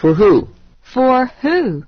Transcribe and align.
For 0.00 0.14
who? 0.14 0.48
For 0.82 1.26
who? 1.42 1.84